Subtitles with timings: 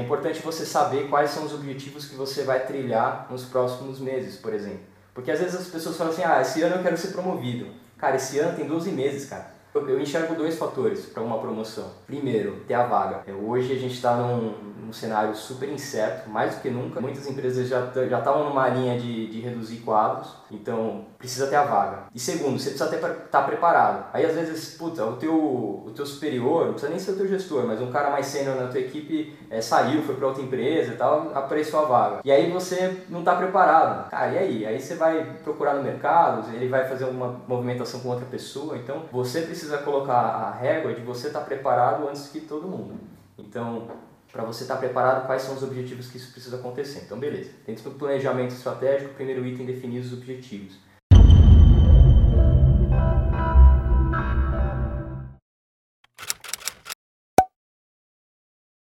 [0.00, 4.36] é importante você saber quais são os objetivos que você vai trilhar nos próximos meses,
[4.36, 4.80] por exemplo.
[5.12, 7.66] Porque às vezes as pessoas falam assim, ah, esse ano eu quero ser promovido.
[7.98, 9.52] Cara, esse ano tem 12 meses, cara.
[9.72, 11.90] Eu, enxergo dois fatores para uma promoção.
[12.06, 13.22] Primeiro, ter a vaga.
[13.26, 14.52] É, hoje a gente está num,
[14.90, 17.00] num cenário super incerto, mais do que nunca.
[17.00, 22.04] Muitas empresas já estavam numa linha de, de reduzir quadros, então precisa ter a vaga.
[22.12, 24.06] E segundo, você precisa estar tá preparado.
[24.12, 27.28] Aí às vezes, puta, o teu, o teu superior, não precisa nem ser o teu
[27.28, 30.92] gestor, mas um cara mais sênior na tua equipe é, saiu, foi para outra empresa
[30.92, 32.20] e tal, apareceu a vaga.
[32.24, 34.10] E aí você não está preparado.
[34.10, 34.66] Cara, e aí?
[34.66, 39.04] Aí você vai procurar no mercado, ele vai fazer uma movimentação com outra pessoa, então
[39.12, 42.94] você precisa colocar a régua de você estar tá preparado antes que todo mundo.
[43.38, 43.88] Então,
[44.30, 47.02] para você estar tá preparado, quais são os objetivos que isso precisa acontecer.
[47.04, 47.50] Então, beleza.
[47.66, 50.78] Dentro do planejamento estratégico, primeiro item, definir os objetivos.